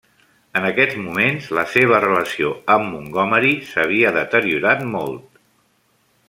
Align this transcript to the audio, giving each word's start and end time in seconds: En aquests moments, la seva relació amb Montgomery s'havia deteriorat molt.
En 0.59 0.63
aquests 0.69 0.95
moments, 1.01 1.49
la 1.57 1.65
seva 1.73 1.99
relació 2.05 2.55
amb 2.77 2.89
Montgomery 2.95 3.53
s'havia 3.73 4.15
deteriorat 4.17 4.83
molt. 4.97 5.41